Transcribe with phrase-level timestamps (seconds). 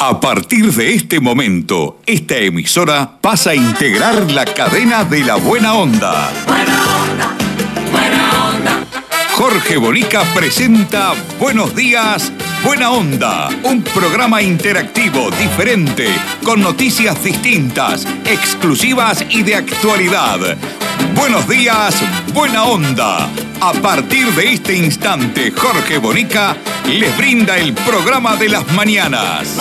[0.00, 5.74] A partir de este momento, esta emisora pasa a integrar la cadena de la buena
[5.74, 6.30] onda.
[6.46, 7.36] Buena onda,
[7.90, 8.86] buena onda.
[9.32, 12.32] Jorge Bonica presenta Buenos días,
[12.64, 16.08] Buena Onda, un programa interactivo, diferente,
[16.44, 20.56] con noticias distintas, exclusivas y de actualidad.
[21.14, 21.94] Buenos días,
[22.34, 23.28] Buena Onda.
[23.60, 26.56] A partir de este instante, Jorge Bonica
[26.86, 29.56] les brinda el programa de las mañanas.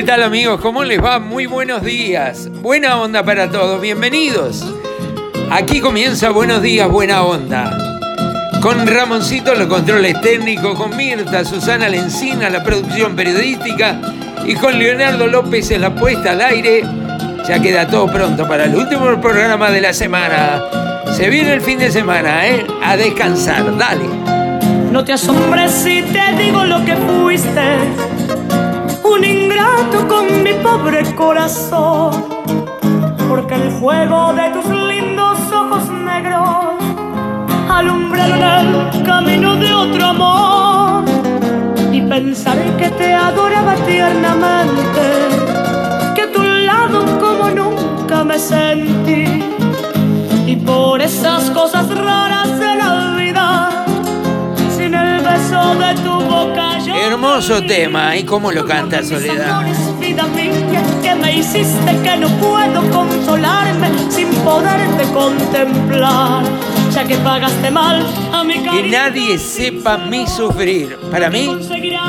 [0.00, 0.62] ¿Qué tal amigos?
[0.62, 1.18] ¿Cómo les va?
[1.18, 2.48] Muy buenos días.
[2.62, 3.82] Buena onda para todos.
[3.82, 4.64] Bienvenidos.
[5.50, 7.70] Aquí comienza Buenos días, buena onda.
[8.62, 14.00] Con Ramoncito los controles técnicos, con Mirta, Susana Lencina la producción periodística
[14.46, 16.82] y con Leonardo López en la puesta al aire.
[17.46, 20.62] Ya queda todo pronto para el último programa de la semana.
[21.14, 22.66] Se viene el fin de semana, ¿eh?
[22.82, 24.06] A descansar, dale.
[24.90, 28.29] No te asombres si te digo lo que fuiste.
[29.20, 32.24] Un ingrato con mi pobre corazón.
[33.28, 36.78] Porque el fuego de tus lindos ojos negros
[37.68, 41.04] alumbraron el camino de otro amor
[41.92, 45.02] y pensar que te adoraba tiernamente,
[46.14, 49.26] que a tu lado como nunca me sentí
[50.46, 53.19] y por esas cosas raras de la vida,
[55.32, 59.64] beso de tu boca yo Hermoso tema, ¿y cómo lo canta Soledad?
[59.98, 66.44] vida mía, que me hiciste que no puedo consolarme sin poderte contemplar
[66.90, 70.96] ya que pagaste mal a mi Que nadie sepa mi sufrir.
[71.10, 71.48] Para mí,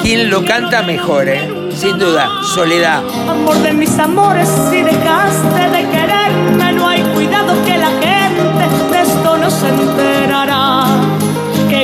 [0.02, 1.69] quien lo canta mejor, ¿eh?
[1.75, 3.03] Sin duda, Soledad.
[3.30, 9.02] Amor de mis amores, si dejaste de quererme, no hay cuidado que la gente de
[9.02, 10.50] esto no se enterará.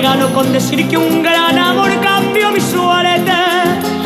[0.08, 3.34] Que gano con decir que un gran amor cambió mi suerte.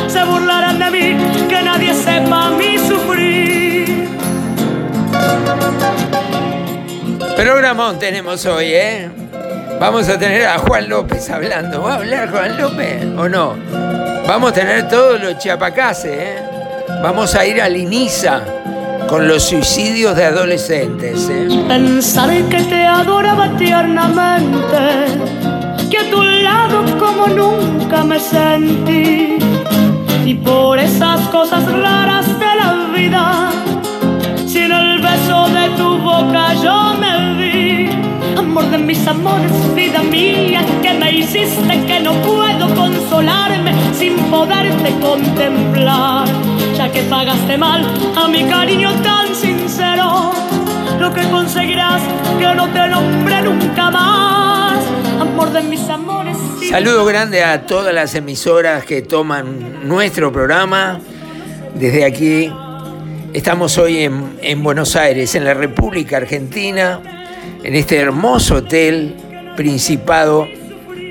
[0.08, 4.10] Se burlarán de mí, que nadie sepa mi sufrir.
[7.36, 9.10] Programón tenemos hoy, ¿eh?
[9.80, 11.84] Vamos a tener a Juan López hablando.
[11.84, 13.56] ¿Va a hablar Juan López o no?
[14.28, 16.36] Vamos a tener todos los chiapacases, ¿eh?
[17.04, 18.42] Vamos a ir a Liniza
[19.08, 21.48] con los suicidios de adolescentes, ¿eh?
[21.68, 25.06] Pensar que te adoraba tiernamente,
[25.92, 29.38] que a tu lado como nunca me sentí.
[30.26, 33.52] Y por esas cosas raras de la vida
[34.48, 37.90] sin el beso de tu boca yo me vi.
[38.38, 44.90] Amor de mis amores, vida mía, que me hiciste que no puedo consolarme sin poderte
[45.02, 46.26] contemplar.
[46.78, 47.86] Ya que pagaste mal
[48.16, 50.32] a mi cariño tan sincero,
[51.00, 52.02] lo que conseguirás
[52.40, 54.71] que no te nombre nunca más.
[55.34, 56.38] Amor de mis amores.
[56.70, 61.00] Saludo grande a todas las emisoras que toman nuestro programa.
[61.76, 62.52] Desde aquí
[63.34, 67.00] Estamos hoy en, Buenos Aires, en la República Argentina,
[67.64, 69.16] en este hermoso hotel
[69.56, 70.50] Principado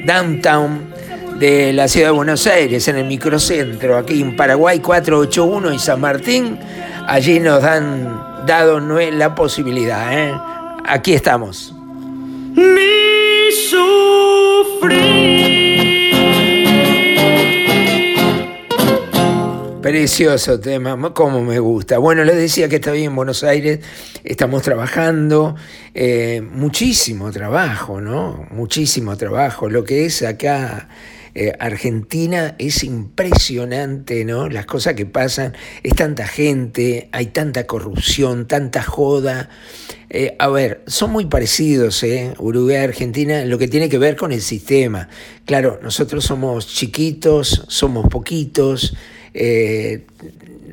[0.05, 0.93] Downtown
[1.39, 5.99] de la ciudad de Buenos Aires, en el microcentro, aquí en Paraguay 481 y San
[5.99, 6.59] Martín.
[7.07, 10.13] Allí nos han dado la posibilidad.
[10.13, 10.35] ¿eh?
[10.85, 11.73] Aquí estamos.
[12.55, 13.51] Mi
[19.83, 21.97] Precioso tema, como me gusta.
[21.97, 23.81] Bueno, les decía que estoy en Buenos Aires,
[24.25, 25.57] estamos trabajando,
[25.95, 28.47] eh, muchísimo trabajo, ¿no?
[28.51, 29.71] Muchísimo trabajo.
[29.71, 30.89] Lo que es acá
[31.35, 34.51] eh, Argentina es impresionante, ¿no?
[34.51, 39.49] Las cosas que pasan, es tanta gente, hay tanta corrupción, tanta joda.
[40.11, 42.35] Eh, a ver, son muy parecidos, ¿eh?
[42.39, 45.09] Uruguay Argentina, lo que tiene que ver con el sistema.
[45.47, 48.95] Claro, nosotros somos chiquitos, somos poquitos.
[49.35, 50.07] Eh,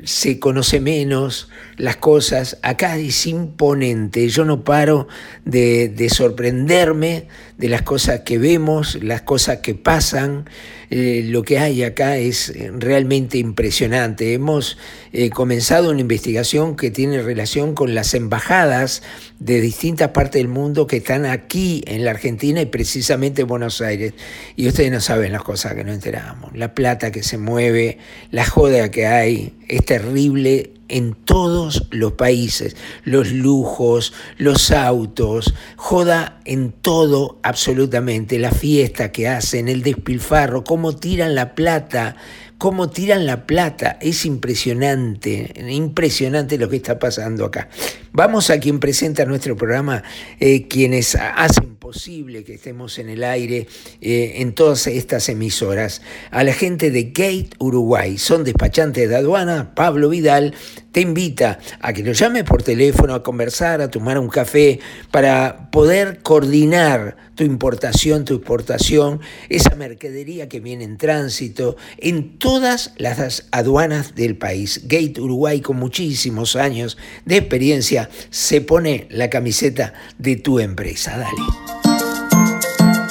[0.04, 2.58] se conoce menos las cosas.
[2.62, 4.28] Acá es imponente.
[4.28, 5.08] Yo no paro
[5.44, 7.28] de, de sorprenderme
[7.58, 10.48] de las cosas que vemos, las cosas que pasan.
[10.90, 14.32] Eh, lo que hay acá es realmente impresionante.
[14.32, 14.78] Hemos
[15.12, 19.02] eh, comenzado una investigación que tiene relación con las embajadas
[19.38, 23.82] de distintas partes del mundo que están aquí en la Argentina y precisamente en Buenos
[23.82, 24.14] Aires.
[24.56, 26.56] Y ustedes no saben las cosas que no enteramos.
[26.56, 27.98] La plata que se mueve,
[28.30, 36.40] la joda que hay, es terrible en todos los países, los lujos, los autos, joda
[36.44, 42.16] en todo absolutamente, la fiesta que hacen, el despilfarro, cómo tiran la plata
[42.58, 43.98] cómo tiran la plata.
[44.00, 47.68] Es impresionante, impresionante lo que está pasando acá.
[48.12, 50.02] Vamos a quien presenta nuestro programa,
[50.40, 53.66] eh, quienes hacen posible que estemos en el aire
[54.00, 56.02] eh, en todas estas emisoras.
[56.30, 60.54] A la gente de Gate Uruguay, son despachantes de aduana, Pablo Vidal,
[60.92, 65.70] te invita a que lo llames por teléfono, a conversar, a tomar un café, para
[65.70, 73.46] poder coordinar tu importación, tu exportación, esa mercadería que viene en tránsito en todas las
[73.52, 74.82] aduanas del país.
[74.88, 81.16] Gate Uruguay, con muchísimos años de experiencia, se pone la camiseta de tu empresa.
[81.16, 81.77] Dale.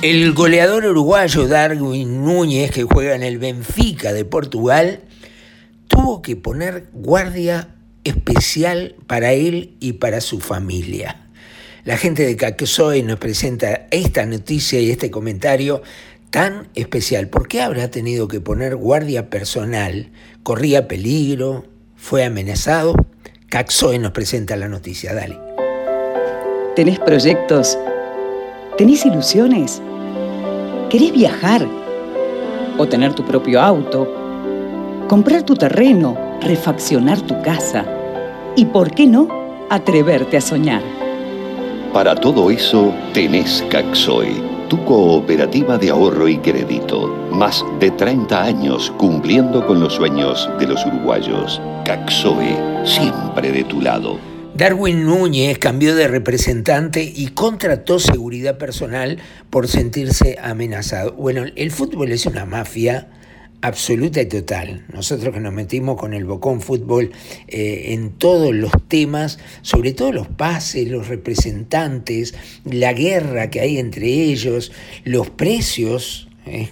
[0.00, 5.00] El goleador uruguayo Darwin Núñez, que juega en el Benfica de Portugal,
[5.88, 7.74] tuvo que poner guardia
[8.04, 11.26] especial para él y para su familia.
[11.84, 15.82] La gente de Caquesoy nos presenta esta noticia y este comentario
[16.30, 17.26] tan especial.
[17.26, 20.12] ¿Por qué habrá tenido que poner guardia personal?
[20.44, 21.66] ¿Corría peligro?
[21.96, 22.94] ¿Fue amenazado?
[23.48, 25.12] Caxoe nos presenta la noticia.
[25.12, 25.40] Dale.
[26.76, 27.76] ¿Tenés proyectos?
[28.78, 29.82] ¿Tenés ilusiones?
[30.88, 31.66] ¿Querés viajar?
[32.78, 34.06] ¿O tener tu propio auto?
[35.08, 36.16] ¿Comprar tu terreno?
[36.40, 37.84] ¿Refaccionar tu casa?
[38.54, 39.26] ¿Y por qué no
[39.68, 40.82] atreverte a soñar?
[41.92, 47.08] Para todo eso tenés Caxoe, tu cooperativa de ahorro y crédito.
[47.32, 51.60] Más de 30 años cumpliendo con los sueños de los uruguayos.
[51.84, 54.37] Caxoe, siempre de tu lado.
[54.58, 59.20] Darwin Núñez cambió de representante y contrató seguridad personal
[59.50, 61.12] por sentirse amenazado.
[61.12, 63.06] Bueno, el fútbol es una mafia
[63.60, 64.84] absoluta y total.
[64.92, 67.12] Nosotros que nos metimos con el Bocón Fútbol
[67.46, 72.34] eh, en todos los temas, sobre todo los pases, los representantes,
[72.64, 74.72] la guerra que hay entre ellos,
[75.04, 76.70] los precios, eh,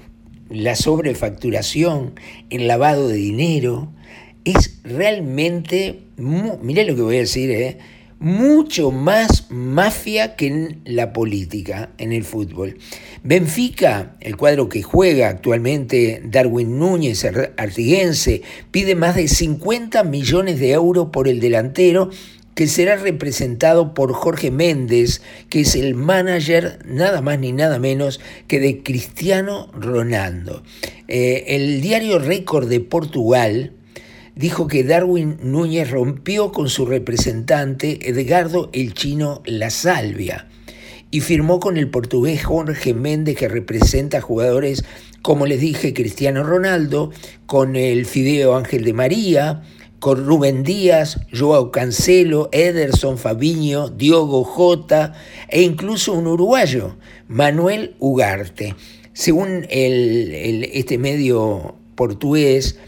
[0.51, 2.19] la sobrefacturación,
[2.51, 3.93] el lavado de dinero,
[4.43, 7.79] es realmente, mire lo que voy a decir, ¿eh?
[8.19, 12.79] mucho más mafia que en la política, en el fútbol.
[13.23, 17.27] Benfica, el cuadro que juega actualmente Darwin Núñez,
[17.57, 22.11] artiguense, pide más de 50 millones de euros por el delantero
[22.55, 25.21] que será representado por Jorge Méndez,
[25.51, 30.63] que es el manager nada más ni nada menos que de Cristiano Ronaldo.
[31.07, 33.75] Eh, el diario Récord de Portugal,
[34.37, 40.47] dijo que Darwin Núñez rompió con su representante Edgardo el Chino La Salvia
[41.11, 44.85] y firmó con el portugués Jorge Méndez que representa jugadores
[45.27, 47.11] como les dije Cristiano Ronaldo,
[47.47, 49.65] con el Fideo Ángel de María,
[49.99, 55.15] con Rubén Díaz, Joao Cancelo, Ederson Fabiño, Diogo Jota
[55.49, 56.97] e incluso un uruguayo,
[57.27, 58.77] Manuel Ugarte.
[59.15, 62.79] Según este medio portugués,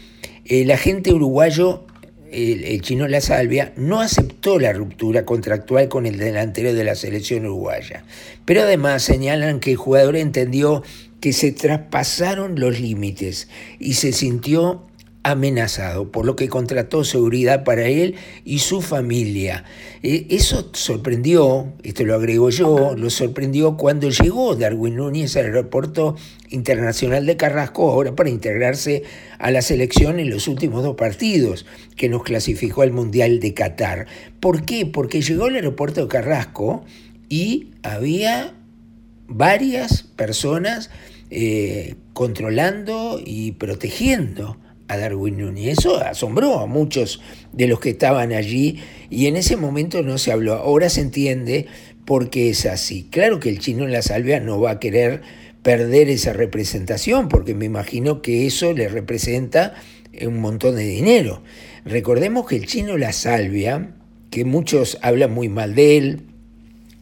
[0.49, 1.85] el agente uruguayo,
[2.31, 7.45] el, chino La Salvia, no aceptó la ruptura contractual con el delantero de la selección
[7.45, 8.03] uruguaya.
[8.45, 10.83] Pero además señalan que el jugador entendió
[11.21, 13.47] que se traspasaron los límites
[13.79, 14.88] y se sintió
[15.23, 19.65] amenazado, por lo que contrató seguridad para él y su familia.
[20.01, 26.15] Eh, eso sorprendió, esto lo agrego yo, lo sorprendió cuando llegó Darwin Núñez al aeropuerto
[26.49, 29.03] internacional de Carrasco, ahora para integrarse
[29.39, 31.65] a la selección en los últimos dos partidos
[31.97, 34.07] que nos clasificó al Mundial de Qatar.
[34.39, 34.85] ¿Por qué?
[34.85, 36.85] Porque llegó al aeropuerto de Carrasco
[37.27, 38.53] y había
[39.27, 40.89] varias personas
[41.29, 44.57] eh, controlando y protegiendo
[44.89, 45.77] a Darwin Núñez.
[45.79, 47.21] Eso asombró a muchos
[47.53, 48.79] de los que estaban allí
[49.09, 50.55] y en ese momento no se habló.
[50.55, 51.67] Ahora se entiende
[52.03, 53.07] por qué es así.
[53.09, 55.21] Claro que el chino en la salvia no va a querer
[55.63, 59.75] perder esa representación porque me imagino que eso le representa
[60.21, 61.43] un montón de dinero.
[61.85, 63.95] Recordemos que el chino La Salvia,
[64.31, 66.21] que muchos hablan muy mal de él,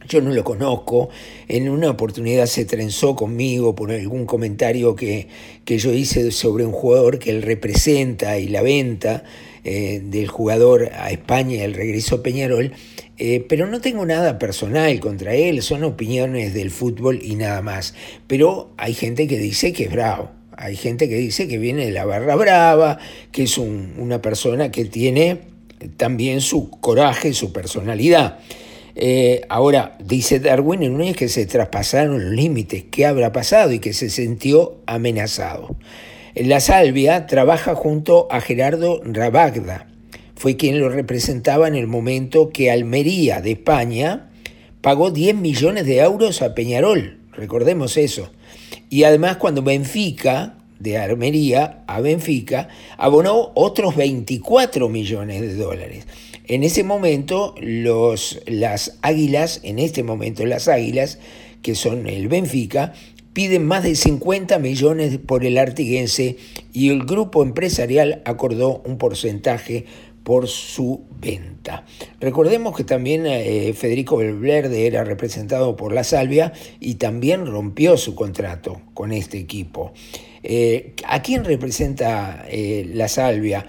[0.08, 1.10] yo no lo conozco,
[1.48, 5.28] en una oportunidad se trenzó conmigo por algún comentario que,
[5.64, 9.24] que yo hice sobre un jugador que él representa y la venta
[9.64, 12.72] eh, del jugador a España y el regreso a Peñarol,
[13.18, 17.94] eh, pero no tengo nada personal contra él, son opiniones del fútbol y nada más.
[18.26, 21.92] Pero hay gente que dice que es bravo, Hay gente que dice que viene de
[21.92, 22.98] la barra brava,
[23.30, 25.40] que es una persona que tiene
[25.96, 28.38] también su coraje, su personalidad.
[29.00, 33.70] Eh, ahora, dice Darwin en es que se traspasaron los límites, ¿qué habrá pasado?
[33.70, 35.76] Y que se sintió amenazado.
[36.34, 39.86] La Salvia trabaja junto a Gerardo Rabagda,
[40.34, 44.30] fue quien lo representaba en el momento que Almería de España
[44.80, 48.32] pagó 10 millones de euros a Peñarol, recordemos eso.
[48.90, 56.04] Y además cuando Benfica, de Almería a Benfica, abonó otros 24 millones de dólares.
[56.48, 61.18] En ese momento, los, las águilas, en este momento las águilas,
[61.60, 62.94] que son el Benfica,
[63.34, 66.38] piden más de 50 millones por el artiguense
[66.72, 69.84] y el grupo empresarial acordó un porcentaje
[70.22, 71.84] por su venta.
[72.18, 78.14] Recordemos que también eh, Federico Belverde era representado por la Salvia y también rompió su
[78.14, 79.92] contrato con este equipo.
[80.42, 83.66] Eh, ¿A quién representa eh, la Salvia?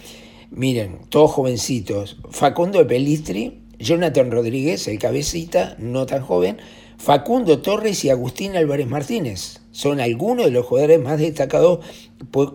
[0.51, 2.17] Miren, todos jovencitos.
[2.31, 6.57] Facundo Pelistri, Jonathan Rodríguez, el cabecita, no tan joven,
[6.97, 9.61] Facundo Torres y Agustín Álvarez Martínez.
[9.71, 11.85] Son algunos de los jugadores más destacados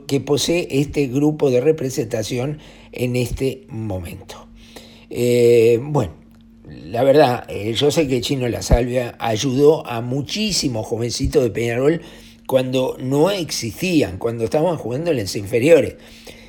[0.09, 2.59] que posee este grupo de representación
[2.91, 4.49] en este momento.
[5.09, 6.15] Eh, bueno,
[6.69, 12.01] la verdad, eh, yo sé que Chino La Salvia ayudó a muchísimos jovencitos de Peñarol
[12.47, 15.97] cuando no existían, cuando estaban jugando en las inferiores.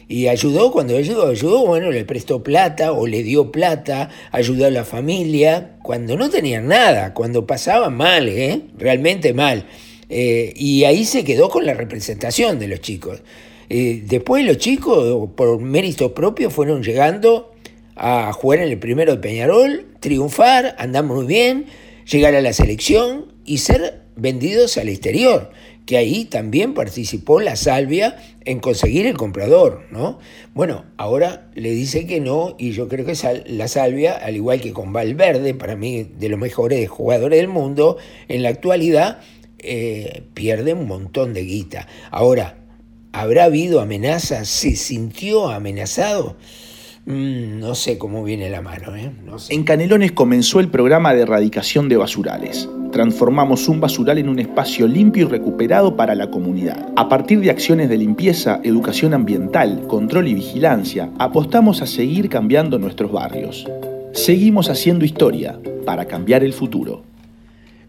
[0.08, 4.70] Y ayudó, cuando ayudó, ayudó, bueno, le prestó plata o le dio plata, ayudó a
[4.70, 8.62] la familia, cuando no tenían nada, cuando pasaban mal, ¿eh?
[8.78, 9.66] realmente mal.
[10.10, 13.22] Eh, y ahí se quedó con la representación de los chicos.
[13.70, 17.52] Eh, después los chicos, por mérito propio, fueron llegando
[17.96, 21.66] a jugar en el primero de Peñarol, triunfar, andar muy bien,
[22.06, 25.52] llegar a la selección y ser vendidos al exterior
[25.86, 30.20] que ahí también participó la Salvia en conseguir el comprador, ¿no?
[30.54, 33.16] Bueno, ahora le dice que no y yo creo que
[33.48, 37.98] la Salvia, al igual que con Valverde, para mí de los mejores jugadores del mundo,
[38.28, 39.20] en la actualidad
[39.60, 41.88] eh, pierde un montón de guita.
[42.10, 42.58] Ahora,
[43.12, 44.48] ¿habrá habido amenazas?
[44.48, 46.36] ¿Se sintió amenazado?
[47.06, 48.96] Mm, no sé cómo viene la mano.
[48.96, 49.12] ¿eh?
[49.50, 52.68] En Canelones comenzó el programa de erradicación de basurales.
[52.92, 56.90] Transformamos un basural en un espacio limpio y recuperado para la comunidad.
[56.96, 62.80] A partir de acciones de limpieza, educación ambiental, control y vigilancia, apostamos a seguir cambiando
[62.80, 63.68] nuestros barrios.
[64.14, 67.04] Seguimos haciendo historia para cambiar el futuro.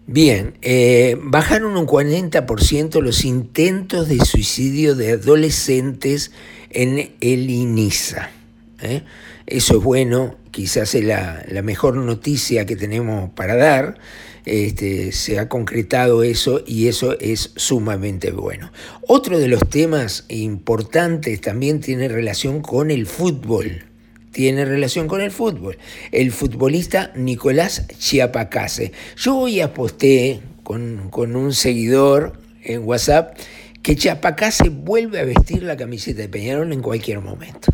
[0.07, 6.33] Bien, eh, bajaron un 40% los intentos de suicidio de adolescentes
[6.71, 8.31] en el INISA.
[8.81, 9.03] ¿Eh?
[9.47, 13.99] Eso es bueno, quizás es la, mejor noticia que tenemos para dar.
[14.45, 18.71] Este, se ha concretado eso y eso es sumamente bueno.
[19.07, 23.85] Otro de los temas importantes también tiene relación con el fútbol.
[24.31, 25.79] Tiene relación con el fútbol.
[26.13, 28.93] El futbolista Nicolás Chiapacase.
[29.17, 33.37] Yo hoy aposté con, con un seguidor en WhatsApp
[33.83, 37.73] que Chiapacase vuelve a vestir la camiseta de Peñarol en cualquier momento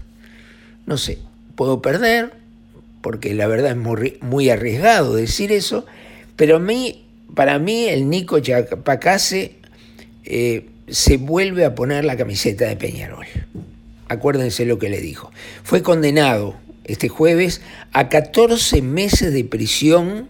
[0.87, 1.19] no sé,
[1.55, 2.33] puedo perder,
[3.01, 5.85] porque la verdad es muy, arriesgado decir eso,
[6.37, 9.57] pero a mí, para mí el Nico Chapacase
[10.25, 13.27] eh, se vuelve a poner la camiseta de Peñarol.
[14.09, 15.31] Acuérdense lo que le dijo.
[15.63, 17.63] Fue condenado este jueves
[17.93, 20.29] a 14 meses de prisión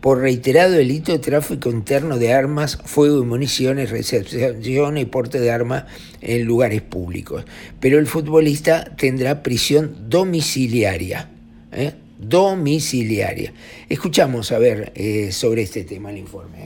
[0.00, 5.50] por reiterado delito de tráfico interno de armas, fuego y municiones, recepción y porte de
[5.50, 5.84] armas
[6.20, 7.44] en lugares públicos.
[7.80, 11.30] Pero el futbolista tendrá prisión domiciliaria.
[11.72, 11.94] ¿eh?
[12.18, 13.52] Domiciliaria.
[13.88, 16.58] Escuchamos a ver eh, sobre este tema el informe.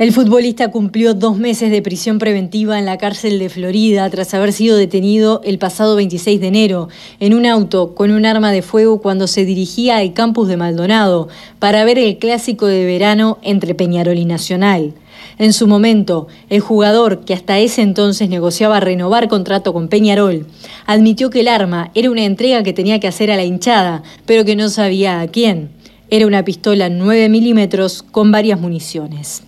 [0.00, 4.54] El futbolista cumplió dos meses de prisión preventiva en la cárcel de Florida tras haber
[4.54, 6.88] sido detenido el pasado 26 de enero
[7.20, 11.28] en un auto con un arma de fuego cuando se dirigía al campus de Maldonado
[11.58, 14.94] para ver el clásico de verano entre Peñarol y Nacional.
[15.36, 20.46] En su momento, el jugador, que hasta ese entonces negociaba renovar contrato con Peñarol,
[20.86, 24.46] admitió que el arma era una entrega que tenía que hacer a la hinchada, pero
[24.46, 25.68] que no sabía a quién.
[26.08, 29.42] Era una pistola 9 milímetros con varias municiones.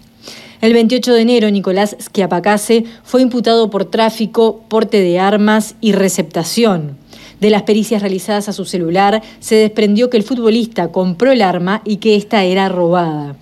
[0.62, 6.97] El 28 de enero, Nicolás Schiapacase fue imputado por tráfico, porte de armas y receptación.
[7.40, 11.83] De las pericias realizadas a su celular, se desprendió que el futbolista compró el arma
[11.85, 13.35] y que ésta era robada.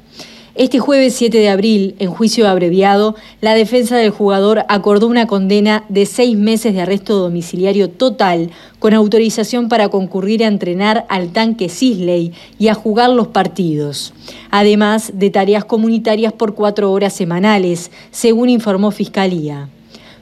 [0.56, 5.84] Este jueves 7 de abril, en juicio abreviado, la defensa del jugador acordó una condena
[5.88, 11.68] de seis meses de arresto domiciliario total con autorización para concurrir a entrenar al tanque
[11.68, 14.12] Sisley y a jugar los partidos,
[14.50, 19.68] además de tareas comunitarias por cuatro horas semanales, según informó Fiscalía.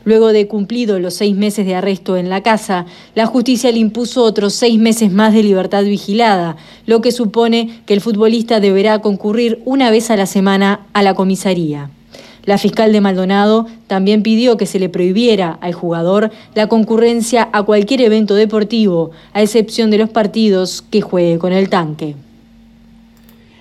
[0.09, 4.25] Luego de cumplido los seis meses de arresto en la casa, la justicia le impuso
[4.25, 9.61] otros seis meses más de libertad vigilada, lo que supone que el futbolista deberá concurrir
[9.67, 11.91] una vez a la semana a la comisaría.
[12.47, 17.65] La fiscal de Maldonado también pidió que se le prohibiera al jugador la concurrencia a
[17.65, 22.15] cualquier evento deportivo, a excepción de los partidos que juegue con el tanque.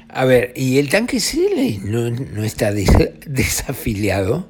[0.08, 2.72] A ver, ¿y el tanque Siley no, no está
[3.28, 4.46] desafiliado?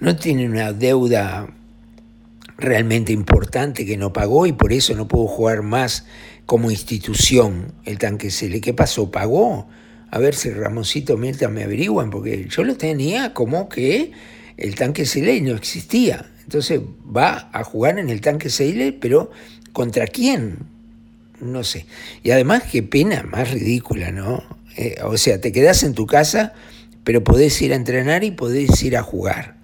[0.00, 1.48] ¿No tiene una deuda
[2.56, 6.06] realmente importante que no pagó y por eso no pudo jugar más
[6.46, 8.60] como institución el tanque Siley?
[8.60, 9.10] ¿Qué pasó?
[9.10, 9.68] ¿Pagó?
[10.10, 14.12] a ver si Ramoncito Mirta me averiguan, porque yo lo tenía como que
[14.56, 16.30] el tanque Seiley no existía.
[16.42, 16.80] Entonces
[17.14, 19.30] va a jugar en el tanque Seiley, pero
[19.72, 20.58] ¿contra quién?
[21.40, 21.86] No sé.
[22.22, 24.42] Y además, qué pena más ridícula, ¿no?
[24.76, 26.54] Eh, o sea, te quedas en tu casa,
[27.04, 29.57] pero podés ir a entrenar y podés ir a jugar.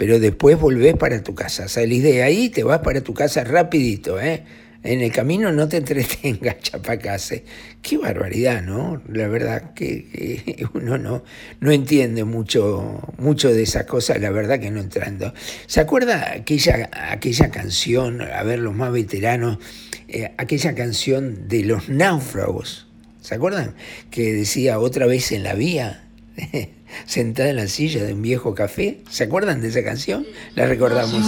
[0.00, 1.68] Pero después volvés para tu casa.
[1.68, 4.44] Salís de ahí y te vas para tu casa rapidito, ¿eh?
[4.82, 7.44] en el camino no te entretengas, chapacase.
[7.82, 9.02] Qué barbaridad, ¿no?
[9.12, 11.22] La verdad que, uno no,
[11.60, 15.34] no entiende mucho, mucho de esas cosas, la verdad que no entrando.
[15.66, 19.58] ¿Se acuerda aquella, aquella canción, a ver, los más veteranos,
[20.08, 22.86] eh, aquella canción de los náufragos?
[23.20, 23.74] ¿Se acuerdan?
[24.10, 26.04] Que decía otra vez en la vía.
[27.06, 29.00] sentada en la silla de un viejo café.
[29.10, 30.26] ¿Se acuerdan de esa canción?
[30.54, 31.22] La recordamos.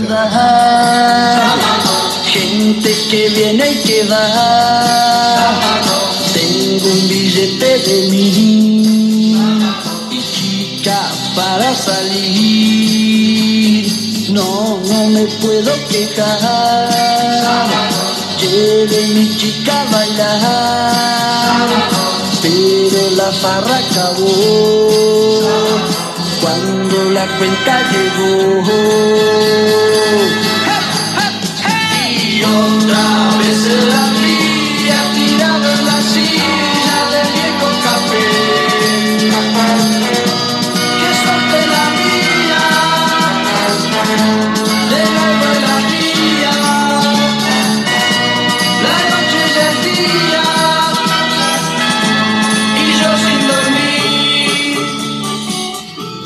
[2.26, 5.61] Gente que viene y que va.
[6.33, 9.35] Tengo un billete de mí
[10.11, 13.23] y chica para salir.
[14.31, 16.88] No, no me puedo quejar.
[18.40, 20.92] Lleve mi chica a bailar
[22.42, 24.88] pero la farra acabó
[26.40, 28.62] cuando la cuenta llegó.
[32.25, 34.42] Y otra vez la vi
[35.14, 36.62] tirado en la silla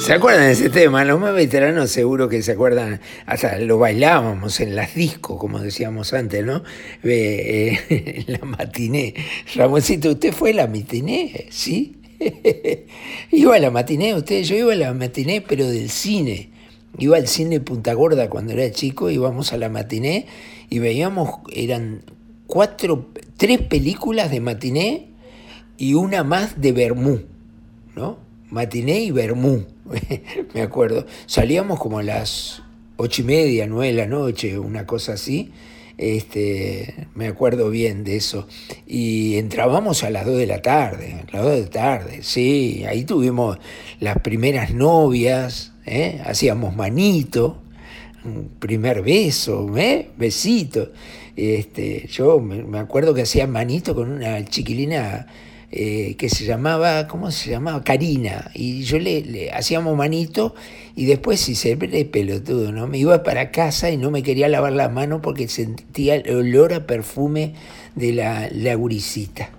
[0.07, 1.05] ¿Se acuerdan de ese tema?
[1.05, 6.13] Los más veteranos seguro que se acuerdan, hasta lo bailábamos en las discos, como decíamos
[6.13, 6.63] antes, ¿no?
[7.03, 9.15] Eh, la matiné.
[9.57, 11.49] Ramoncito, ¿usted fue a la matiné?
[11.51, 11.97] ¿Sí?
[13.33, 16.51] iba a la matiné, usted, yo iba a la matiné, pero del cine.
[16.99, 20.27] Iba al cine Punta Gorda cuando era chico, íbamos a la matiné
[20.71, 22.03] y veíamos, eran
[22.47, 25.09] cuatro, tres películas de matiné
[25.77, 27.23] y una más de Bermú,
[27.97, 28.25] ¿no?
[28.51, 29.67] Matiné y Bermú
[30.55, 31.07] me acuerdo.
[31.27, 32.63] Salíamos como a las
[32.97, 35.53] ocho y media, nueve de la noche, una cosa así.
[35.99, 38.47] Este, me acuerdo bien de eso.
[38.87, 42.85] Y entrábamos a las dos de la tarde, a las dos de la tarde, sí.
[42.87, 43.59] Ahí tuvimos
[44.01, 46.21] las primeras novias, ¿eh?
[46.25, 47.63] hacíamos manito,
[48.59, 50.11] primer beso, ¿eh?
[50.19, 50.93] besito.
[51.35, 55.27] Este, yo me acuerdo que hacía manito con una chiquilina
[55.73, 57.83] eh, que se llamaba, ¿cómo se llamaba?
[57.83, 58.51] Karina.
[58.55, 60.55] Y yo le, hacíamos manito
[60.95, 62.87] y después, se ve pelotudo, ¿no?
[62.87, 66.73] Me iba para casa y no me quería lavar la mano porque sentía el olor
[66.73, 67.55] a perfume
[67.95, 68.77] de la, la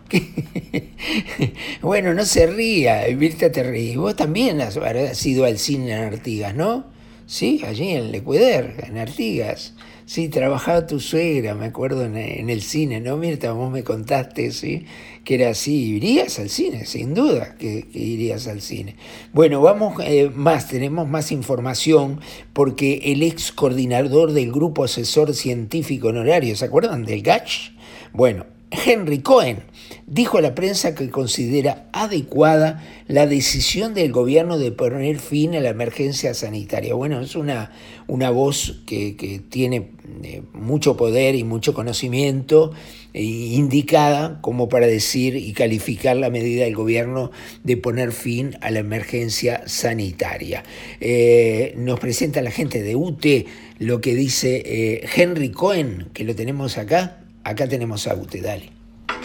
[1.82, 3.98] bueno, no se ría, Virta te ríe.
[3.98, 6.86] Vos también has, has ido al cine en Artigas, ¿no?
[7.26, 9.74] Sí, allí en Lecueder, en Artigas.
[10.08, 13.18] Sí, trabajaba tu suegra, me acuerdo en, el cine, ¿no?
[13.18, 14.86] Mirta, vos me contaste, ¿sí?
[15.26, 18.96] Que era así, irías al cine, sin duda que, irías al cine.
[19.34, 22.22] Bueno, vamos eh, más, tenemos más información
[22.54, 27.74] porque el ex coordinador del Grupo Asesor Científico Honorario, ¿se acuerdan del GACH?
[28.14, 29.64] Bueno, Henry Cohen
[30.08, 35.60] dijo a la prensa que considera adecuada la decisión del gobierno de poner fin a
[35.60, 36.94] la emergencia sanitaria.
[36.94, 37.72] Bueno, es una,
[38.08, 39.90] una voz que, tiene
[40.24, 42.72] eh, mucho poder y mucho conocimiento
[43.14, 47.32] eh, indicada como para decir y calificar la medida del gobierno
[47.64, 50.64] de poner fin a la emergencia sanitaria.
[51.02, 53.46] Eh, nos presenta la gente de UTE
[53.80, 57.20] lo que dice Henry Cohen, que lo tenemos acá.
[57.44, 58.77] Acá tenemos a UTE, dale.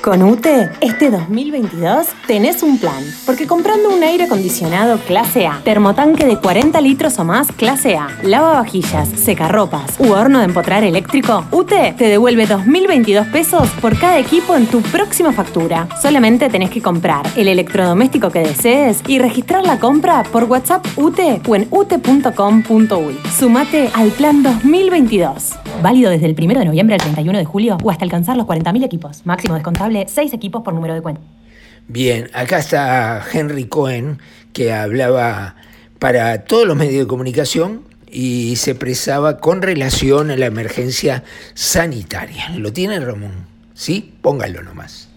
[0.03, 3.05] Con UTE, este 2022 tenés un plan.
[3.25, 8.09] Porque comprando un aire acondicionado clase A, termotanque de 40 litros o más clase A,
[8.25, 14.57] lavavajillas, secarropas u horno de empotrar eléctrico, UTE te devuelve 2.022 pesos por cada equipo
[14.57, 15.87] en tu próxima factura.
[16.03, 21.43] Solamente tenés que comprar el electrodoméstico que desees y registrar la compra por WhatsApp UTE
[21.47, 23.21] o en ute.com.uy.
[23.39, 25.53] Sumate al plan 2022.
[25.81, 28.85] Válido desde el 1 de noviembre al 31 de julio o hasta alcanzar los 40.000
[28.85, 29.25] equipos.
[29.25, 31.21] Máximo descontable 6 equipos por número de cuenta.
[31.89, 34.19] Bien, acá está Henry Cohen,
[34.53, 35.57] que hablaba
[35.99, 41.25] para todos los medios de comunicación y se expresaba con relación a la emergencia
[41.55, 42.51] sanitaria.
[42.57, 43.33] ¿Lo tiene Ramón?
[43.75, 44.15] ¿Sí?
[44.21, 45.09] Póngalo nomás.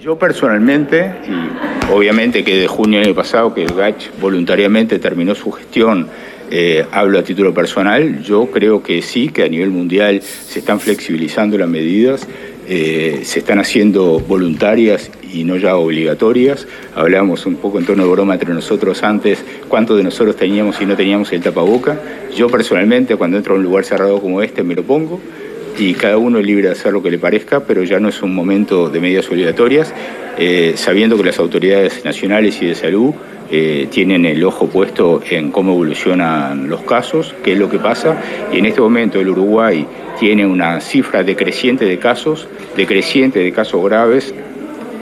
[0.00, 5.34] Yo personalmente, y obviamente que de junio del año pasado que el GACH voluntariamente terminó
[5.34, 6.08] su gestión,
[6.50, 10.80] eh, hablo a título personal, yo creo que sí, que a nivel mundial se están
[10.80, 12.26] flexibilizando las medidas
[12.66, 16.66] eh, se están haciendo voluntarias y no ya obligatorias.
[16.94, 20.86] Hablábamos un poco en tono de broma entre nosotros antes, cuántos de nosotros teníamos y
[20.86, 22.00] no teníamos el tapaboca.
[22.34, 25.20] Yo personalmente cuando entro a un lugar cerrado como este me lo pongo
[25.78, 28.22] y cada uno es libre de hacer lo que le parezca, pero ya no es
[28.22, 29.92] un momento de medidas obligatorias,
[30.38, 33.12] eh, sabiendo que las autoridades nacionales y de salud
[33.50, 38.20] eh, tienen el ojo puesto en cómo evolucionan los casos, qué es lo que pasa,
[38.52, 39.86] y en este momento el Uruguay
[40.18, 44.34] tiene una cifra decreciente de casos, decreciente de casos graves,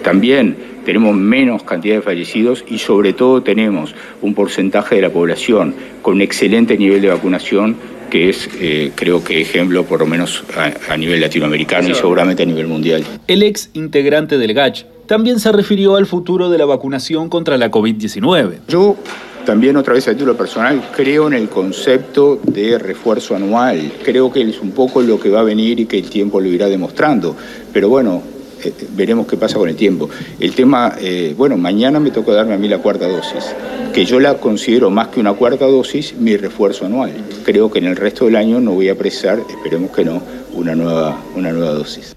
[0.03, 5.75] también tenemos menos cantidad de fallecidos y sobre todo tenemos un porcentaje de la población
[6.03, 7.77] con un excelente nivel de vacunación
[8.11, 10.45] que es, eh, creo que ejemplo, por lo menos
[10.88, 13.05] a, nivel latinoamericano y seguramente a nivel mundial.
[13.27, 17.70] El ex integrante del GACH también se refirió al futuro de la vacunación contra la
[17.70, 18.61] COVID-19.
[18.66, 18.96] Yo
[19.44, 23.92] también otra vez a título personal, creo en el concepto de refuerzo anual.
[24.03, 26.48] Creo que es un poco lo que va a venir y que el tiempo lo
[26.48, 27.37] irá demostrando.
[27.75, 28.22] Pero bueno,
[28.64, 30.09] eh, veremos qué pasa con el tiempo.
[30.40, 33.55] El tema, eh, bueno, mañana me toca darme a mí la cuarta dosis,
[33.92, 37.12] que yo la considero más que una cuarta dosis mi refuerzo anual.
[37.44, 40.22] Creo que en el resto del año no voy a precisar, esperemos que no,
[40.55, 42.16] una nueva, una nueva dosis.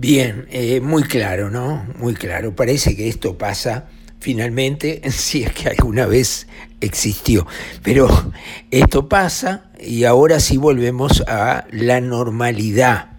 [0.00, 1.86] Bien, eh, muy claro, ¿no?
[1.98, 2.56] Muy claro.
[2.56, 3.84] Parece que esto pasa
[4.18, 6.46] finalmente, si es que alguna vez
[6.80, 7.46] existió.
[7.82, 8.08] Pero
[8.70, 13.10] esto pasa y ahora sí volvemos a la normalidad.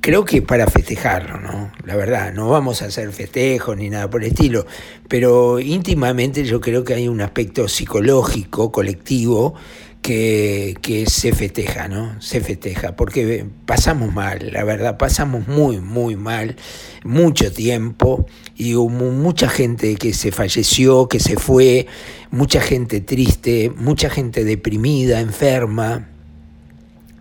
[0.00, 1.72] Creo que para festejarlo, ¿no?
[1.84, 4.66] La verdad, no vamos a hacer festejos ni nada por el estilo,
[5.08, 9.54] pero íntimamente yo creo que hay un aspecto psicológico, colectivo,
[10.02, 12.20] que, que, se festeja, ¿no?
[12.20, 16.56] Se festeja, porque pasamos mal, la verdad, pasamos muy, muy mal,
[17.04, 21.86] mucho tiempo, y hubo mucha gente que se falleció, que se fue,
[22.30, 26.08] mucha gente triste, mucha gente deprimida, enferma,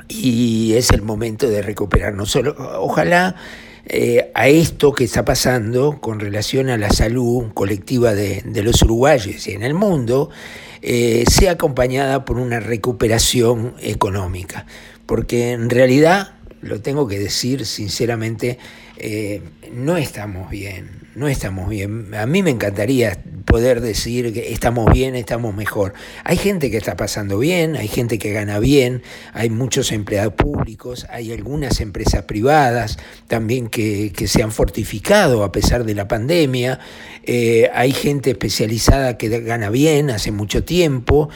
[0.08, 2.36] y es el momento de recuperarnos.
[2.36, 3.36] Ojalá
[3.86, 8.82] eh, a esto que está pasando con relación a la salud colectiva de, de los
[8.82, 10.30] uruguayos y en el mundo,
[10.82, 14.66] eh, sea acompañada por una recuperación económica.
[15.06, 18.58] Porque en realidad, lo tengo que decir sinceramente,
[18.98, 19.42] eh,
[19.74, 22.14] no estamos bien, no estamos bien.
[22.16, 25.94] A mí me encantaría poder decir que estamos bien, estamos mejor.
[26.24, 29.02] Hay gente que está pasando bien, hay gente que gana bien,
[29.34, 35.84] hay muchos empleados públicos, hay algunas empresas privadas también que, se han fortificado a pesar
[35.84, 36.80] de la pandemia,
[37.24, 41.30] eh, hay gente especializada que gana bien hace mucho tiempo,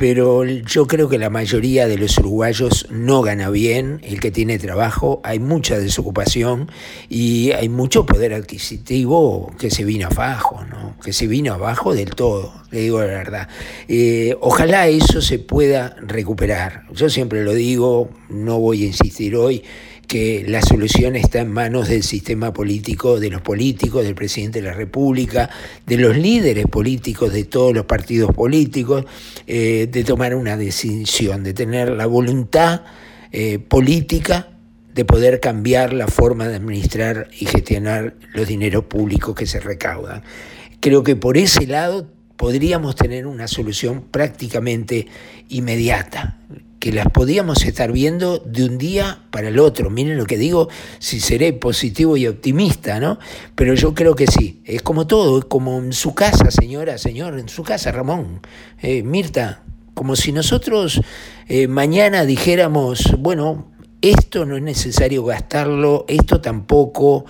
[0.00, 4.58] pero yo creo que la mayoría de los uruguayos no gana bien, el que tiene
[4.58, 6.70] trabajo, hay mucha desocupación
[7.10, 10.96] y hay mucho poder adquisitivo que se vino abajo, ¿no?
[11.04, 13.48] que se vino abajo del todo, le digo la verdad.
[13.88, 16.84] Eh, ojalá eso se pueda recuperar.
[16.94, 19.64] Yo siempre lo digo, no voy a insistir hoy,
[20.10, 24.66] que la solución está en manos del sistema político, de los políticos, del presidente de
[24.66, 25.48] la República,
[25.86, 29.04] de los líderes políticos de todos los partidos políticos,
[29.46, 32.82] eh, de tomar una decisión, de tener la voluntad
[33.30, 34.48] eh, política
[34.92, 40.24] de poder cambiar la forma de administrar y gestionar los dineros públicos que se recaudan.
[40.80, 42.08] Creo que por ese lado
[42.40, 45.06] podríamos tener una solución prácticamente
[45.50, 46.38] inmediata
[46.78, 49.90] que las podíamos estar viendo de un día para el otro.
[49.90, 53.18] Miren lo que digo, si seré positivo y optimista, ¿no?
[53.54, 57.38] Pero yo creo que sí, es como todo, es como en su casa, señora, señor,
[57.38, 58.40] en su casa, Ramón,
[58.80, 61.02] eh, Mirta, como si nosotros
[61.46, 67.26] eh, mañana dijéramos, bueno, esto no es necesario gastarlo, esto tampoco,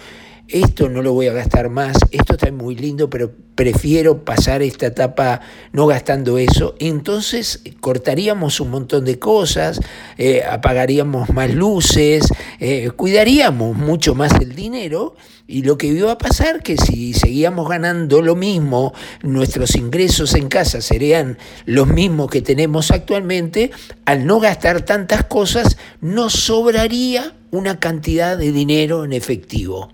[0.53, 4.87] esto no lo voy a gastar más, esto está muy lindo, pero prefiero pasar esta
[4.87, 5.41] etapa
[5.73, 9.81] no gastando eso, entonces cortaríamos un montón de cosas,
[10.17, 12.27] eh, apagaríamos más luces,
[12.59, 15.15] eh, cuidaríamos mucho más el dinero
[15.47, 20.49] y lo que iba a pasar que si seguíamos ganando lo mismo, nuestros ingresos en
[20.49, 23.73] casa serían los mismos que tenemos actualmente,
[24.05, 29.91] al no gastar tantas cosas, nos sobraría una cantidad de dinero en efectivo.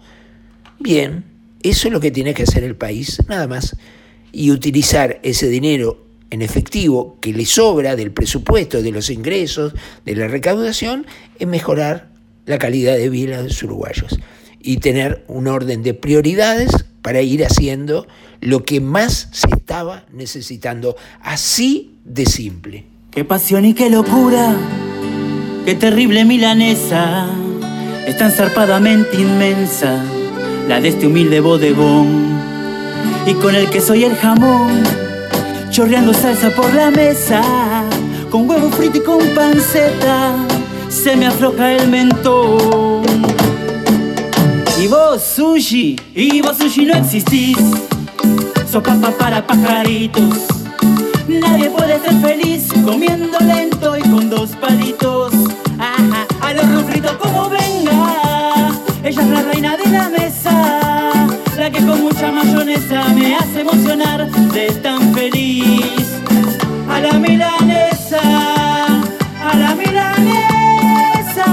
[0.79, 1.25] Bien,
[1.63, 3.77] eso es lo que tiene que hacer el país, nada más.
[4.33, 9.73] Y utilizar ese dinero en efectivo que le sobra del presupuesto, de los ingresos,
[10.05, 11.07] de la recaudación,
[11.39, 12.09] en mejorar
[12.45, 14.19] la calidad de vida de los uruguayos
[14.61, 16.71] y tener un orden de prioridades
[17.03, 18.07] para ir haciendo
[18.41, 20.97] lo que más se estaba necesitando.
[21.21, 22.85] Así de simple.
[23.13, 24.57] Qué pasión y qué locura,
[25.65, 27.29] qué terrible milanesa,
[28.07, 30.05] es tan zarpadamente inmensa
[30.69, 32.37] la de este humilde bodegón.
[33.27, 34.83] Y con el queso y el jamón,
[35.71, 37.43] chorreando salsa por la mesa,
[38.31, 40.35] con huevo frito y con panceta,
[40.89, 43.03] se me afloja el mentón.
[44.81, 47.59] Y vos, sushi, y vos, sushi, no existís.
[48.71, 48.83] Sos
[49.19, 50.47] para pajaritos.
[51.29, 55.33] Nadie puede ser feliz comiendo lento y con dos palitos.
[55.79, 56.85] Ajá, al horno
[57.19, 58.71] como venga.
[59.03, 60.56] Ella es la reina de la mesa,
[62.27, 66.07] mucha mayonesa me hace emocionar de tan feliz.
[66.89, 68.21] A la milanesa,
[69.43, 71.47] a la milanesa,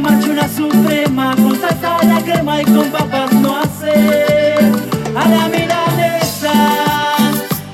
[0.00, 4.54] marcha una suprema con salsa a la crema y con papas no hace.
[5.14, 6.52] A la milanesa,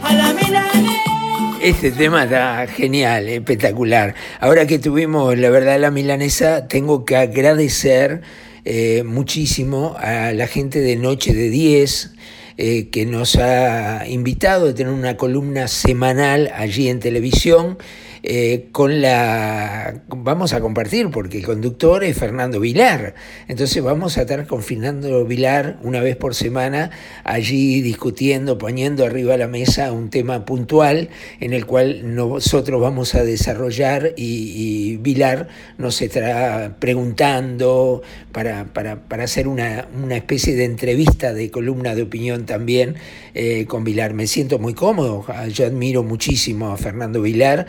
[0.03, 1.59] a la milanesa.
[1.63, 4.15] Este tema está genial, espectacular.
[4.41, 8.23] Ahora que tuvimos la verdad la milanesa, tengo que agradecer
[8.65, 12.13] eh, muchísimo a la gente de Noche de 10
[12.63, 17.79] eh, que nos ha invitado a tener una columna semanal allí en televisión.
[18.23, 20.03] Eh, con la...
[20.09, 23.15] Vamos a compartir porque el conductor es Fernando Vilar.
[23.49, 26.91] Entonces vamos a estar con Fernando Vilar una vez por semana
[27.25, 31.09] allí discutiendo, poniendo arriba la mesa un tema puntual
[31.41, 38.03] en el cual nosotros vamos a desarrollar y, Vilar nos estará preguntando
[38.33, 42.97] para, para, para hacer una, una, especie de entrevista de columna de opinión también
[43.35, 44.15] eh, con Vilar.
[44.15, 47.67] Me siento muy cómodo, yo admiro muchísimo a Fernando Vilar,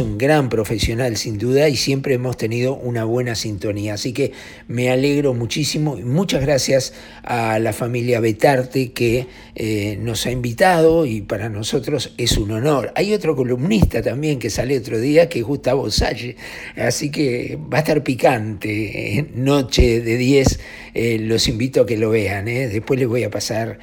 [0.00, 3.94] un gran profesional sin duda y siempre hemos tenido una buena sintonía.
[3.94, 4.32] Así que
[4.68, 11.04] me alegro muchísimo y muchas gracias a la familia Betarte que eh, nos ha invitado
[11.04, 12.92] y para nosotros es un honor.
[12.94, 16.36] Hay otro columnista también que sale otro día que es Gustavo Salle,
[16.76, 19.18] así que va a estar picante.
[19.18, 19.26] ¿eh?
[19.34, 20.60] Noche de 10,
[20.94, 22.44] eh, los invito a que lo vean.
[22.44, 23.78] Después les voy a pasar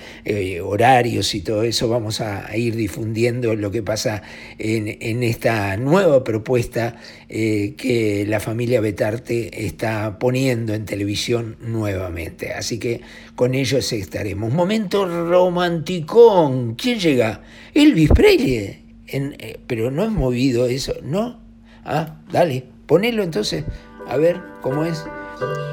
[0.64, 1.90] horarios y todo eso.
[1.90, 4.22] Vamos a, ir difundiendo lo que pasa
[4.58, 6.96] en esta nueva propuesta
[7.28, 12.54] eh, que la familia Betarte está poniendo en televisión nuevamente.
[12.54, 13.02] Así que
[13.36, 14.54] con ellos estaremos.
[14.54, 16.76] Momento romanticón.
[16.76, 17.42] ¿Quién llega?
[17.74, 18.86] Elvis Presley.
[19.08, 21.40] En, eh, pero no es movido eso, ¿no?
[21.84, 23.64] Ah, dale, ponelo entonces.
[24.08, 25.04] A ver cómo es.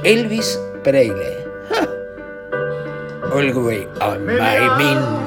[0.05, 1.47] Elvis Presley.
[3.33, 5.27] Always on my mean.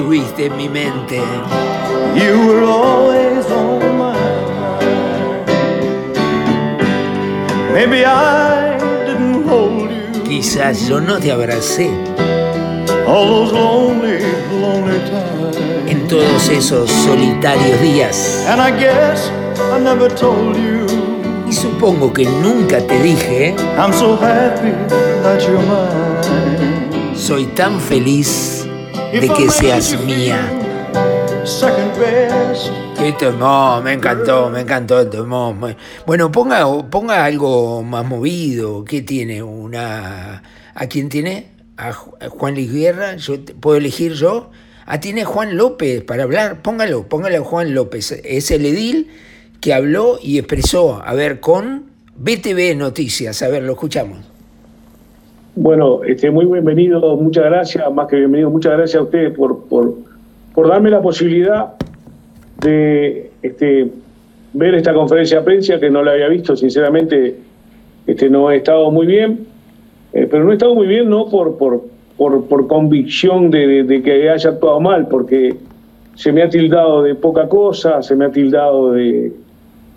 [0.00, 1.20] Estuviste en mi mente.
[2.14, 5.46] You were always on my mind.
[7.74, 10.22] Maybe I didn't hold you.
[10.22, 11.90] Quizás yo no te abracé.
[13.06, 14.20] All those lonely,
[14.62, 15.58] lonely times.
[15.86, 18.46] En todos esos solitarios días.
[18.48, 19.30] And I guess
[19.70, 20.86] I never told you.
[21.46, 23.54] Y supongo que nunca te dije.
[23.76, 24.72] I'm so happy
[25.22, 27.14] that you're mine.
[27.14, 28.59] Soy tan feliz
[29.12, 30.40] de que seas mía.
[32.96, 35.76] Qué temón, me encantó, me encantó el temón.
[36.06, 38.84] Bueno, ponga, ponga algo más movido.
[38.84, 39.42] ¿Qué tiene?
[39.42, 40.42] Una.
[40.74, 41.48] ¿A quién tiene?
[41.76, 43.16] ¿A Juan Luis Guerra?
[43.16, 44.50] ¿Yo, ¿Puedo elegir yo?
[44.86, 46.62] Ah, tiene Juan López para hablar.
[46.62, 48.12] Póngalo, póngalo a Juan López.
[48.24, 49.08] Es el edil
[49.60, 53.42] que habló y expresó, a ver, con BTV Noticias.
[53.42, 54.29] A ver, lo escuchamos.
[55.56, 59.94] Bueno, este, muy bienvenido, muchas gracias, más que bienvenido, muchas gracias a ustedes por, por,
[60.54, 61.72] por darme la posibilidad
[62.60, 63.90] de este,
[64.52, 67.36] ver esta conferencia de prensa que no la había visto, sinceramente
[68.06, 69.40] este, no he estado muy bien,
[70.12, 71.82] eh, pero no he estado muy bien no por, por,
[72.16, 75.56] por, por convicción de, que haya actuado mal, porque
[76.14, 79.32] se me ha tildado de poca cosa, se me ha tildado de,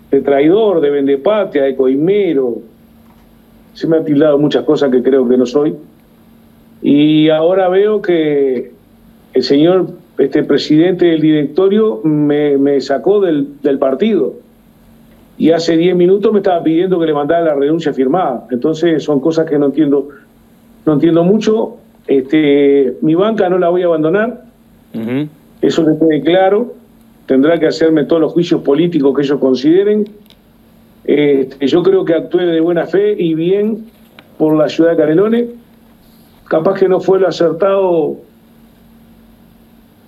[0.09, 2.72] de traidor, de vendepatria, de coimero,
[3.73, 5.75] se me ha tildado muchas cosas que creo que no soy.
[6.81, 8.71] Y ahora veo que
[9.33, 14.35] el señor este presidente del directorio me, me sacó del, del partido.
[15.37, 18.45] Y hace 10 minutos me estaba pidiendo que le mandara la renuncia firmada.
[18.51, 20.09] Entonces son cosas que no entiendo,
[20.85, 21.77] no entiendo mucho.
[22.05, 24.43] Este, mi banca no la voy a abandonar.
[25.61, 26.73] Eso que quede claro.
[27.25, 30.07] Tendrá que hacerme todos los juicios políticos que ellos consideren.
[31.05, 33.85] Este, yo creo que actué de buena fe y bien
[34.37, 35.49] por la ciudad de Canelones.
[36.45, 38.17] Capaz que no fue lo acertado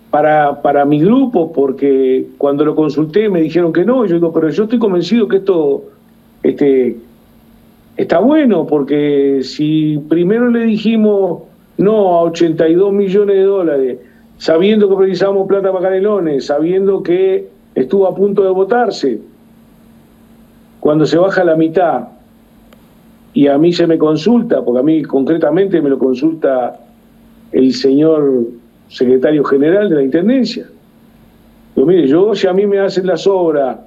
[0.10, 4.06] para, para mi grupo, porque cuando lo consulté me dijeron que no.
[4.06, 5.84] Yo digo, pero yo estoy convencido que esto
[6.44, 6.98] este,
[7.98, 11.44] está bueno, porque si primero le dijimos
[11.78, 13.98] no a 82 millones de dólares,
[14.38, 19.20] sabiendo que precisábamos plata para Canelones, sabiendo que estuvo a punto de votarse,
[20.86, 22.10] cuando se baja la mitad
[23.34, 26.80] y a mí se me consulta, porque a mí concretamente me lo consulta
[27.52, 28.44] el señor
[28.88, 30.68] secretario general de la Intendencia.
[31.74, 33.80] Pero mire, yo si a mí me hacen las obras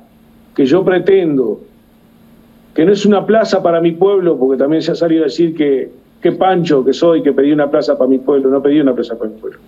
[0.56, 1.60] que yo pretendo,
[2.74, 5.54] que no es una plaza para mi pueblo, porque también se ha salido a decir
[5.54, 8.96] que, que pancho que soy, que pedí una plaza para mi pueblo, no pedí una
[8.96, 9.60] plaza para mi pueblo.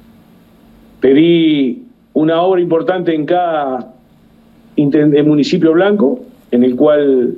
[1.01, 3.95] Pedí una obra importante en cada
[4.77, 7.35] municipio blanco, en el cual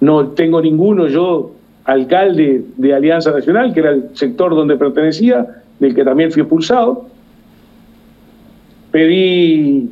[0.00, 1.52] no tengo ninguno, yo
[1.84, 5.46] alcalde de Alianza Nacional, que era el sector donde pertenecía,
[5.78, 7.06] del que también fui expulsado.
[8.90, 9.90] Pedí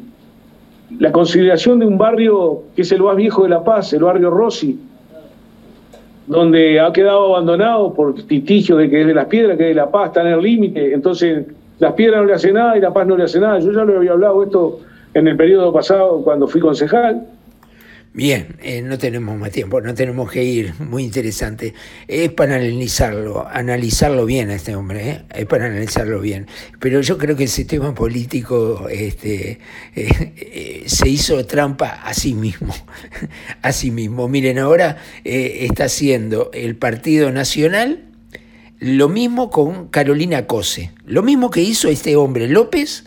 [0.98, 4.30] la consideración de un barrio que es el más viejo de La Paz, el barrio
[4.30, 4.78] Rossi,
[6.26, 9.80] donde ha quedado abandonado por litigio de que es de las piedras, que es de
[9.80, 11.46] La Paz, está en el límite, entonces
[11.78, 13.58] las piedras no le hacen nada y La Paz no le hace nada.
[13.58, 14.80] Yo ya lo había hablado esto
[15.14, 17.26] en el periodo pasado cuando fui concejal.
[18.14, 21.72] Bien, eh, no tenemos más tiempo, no tenemos que ir, muy interesante.
[22.06, 25.22] Es para analizarlo, analizarlo bien a este hombre, ¿eh?
[25.34, 26.46] es para analizarlo bien.
[26.78, 29.60] Pero yo creo que el sistema político este,
[29.96, 32.74] eh, eh, se hizo trampa a sí mismo,
[33.62, 34.28] a sí mismo.
[34.28, 38.04] Miren, ahora está haciendo el Partido Nacional
[38.78, 43.04] lo mismo con Carolina Cose, lo mismo que hizo este hombre López,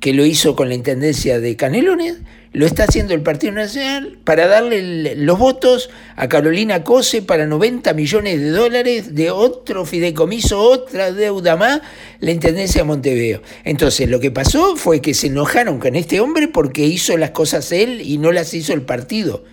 [0.00, 2.16] que lo hizo con la Intendencia de Canelones,
[2.52, 7.92] lo está haciendo el Partido Nacional para darle los votos a Carolina Cose para 90
[7.94, 11.80] millones de dólares de otro fideicomiso, otra deuda más,
[12.18, 13.42] la Intendencia de Montevideo.
[13.64, 17.70] Entonces, lo que pasó fue que se enojaron con este hombre porque hizo las cosas
[17.70, 19.44] él y no las hizo el partido.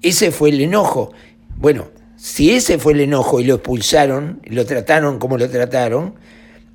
[0.00, 1.12] Ese fue el enojo.
[1.56, 6.14] Bueno, si ese fue el enojo y lo expulsaron, lo trataron como lo trataron,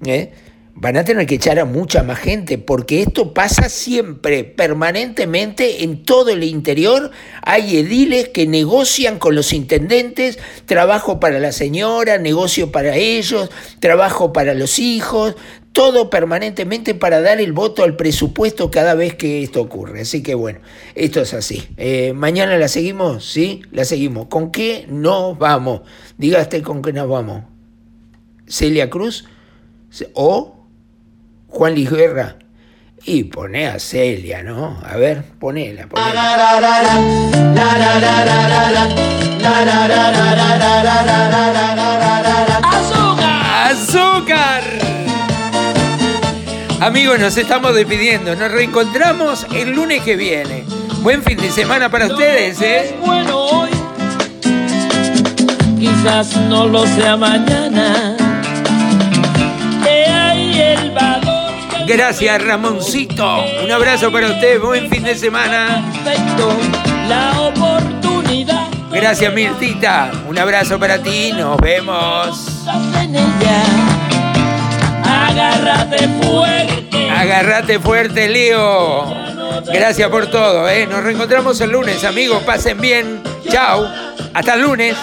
[0.06, 0.32] ¿eh?
[0.80, 6.04] Van a tener que echar a mucha más gente, porque esto pasa siempre, permanentemente, en
[6.04, 7.10] todo el interior.
[7.42, 14.32] Hay ediles que negocian con los intendentes, trabajo para la señora, negocio para ellos, trabajo
[14.32, 15.36] para los hijos,
[15.74, 20.02] todo permanentemente para dar el voto al presupuesto cada vez que esto ocurre.
[20.02, 20.60] Así que bueno,
[20.94, 21.64] esto es así.
[21.78, 23.64] Eh, mañana la seguimos, ¿sí?
[23.72, 24.28] La seguimos.
[24.28, 25.82] ¿Con qué nos vamos?
[26.20, 27.46] Dígaste con qué nos vamos.
[28.48, 29.26] Celia Cruz
[30.14, 30.57] o
[31.48, 32.36] Juan Luis Guerra.
[33.06, 34.78] Y pone a Celia, ¿no?
[34.84, 36.12] A ver, ponela, ponela.
[43.70, 44.64] ¡Azúcar!
[46.82, 48.36] Amigos, nos estamos despidiendo.
[48.36, 50.66] Nos reencontramos el lunes que viene.
[51.02, 52.96] Buen fin de semana para ustedes, ¿eh?
[53.06, 53.70] Bueno, hoy
[55.80, 58.27] quizás no lo sea mañana.
[61.88, 63.46] Gracias, Ramoncito.
[63.64, 64.60] Un abrazo para usted.
[64.60, 65.90] Buen fin de semana.
[66.04, 66.58] perfecto,
[67.08, 70.12] la oportunidad Gracias, Mirtita.
[70.28, 71.32] Un abrazo para ti.
[71.32, 72.66] Nos vemos.
[75.06, 77.10] Agárrate fuerte.
[77.10, 79.06] Agárrate fuerte, Leo.
[79.72, 80.86] Gracias por todo, ¿eh?
[80.88, 82.44] Nos reencontramos el lunes, amigos.
[82.44, 83.22] Pasen bien.
[83.50, 83.88] Chao.
[84.34, 84.98] Hasta el lunes.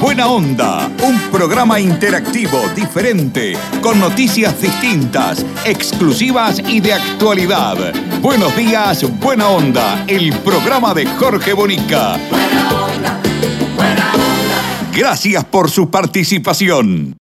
[0.00, 3.52] Buena Onda, un programa interactivo, diferente,
[3.82, 7.92] con noticias distintas, exclusivas y de actualidad.
[8.20, 12.16] Buenos días, Buena Onda, el programa de Jorge Bonica.
[14.92, 17.19] Gracias por su participación.